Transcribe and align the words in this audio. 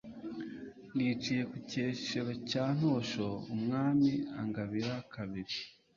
niciye 0.95 1.43
ku 1.51 1.57
Cyeshero 1.69 2.31
cya 2.49 2.65
Ntosho, 2.77 3.27
umwami 3.53 4.11
angabira 4.41 4.93
kabiri 5.13 5.57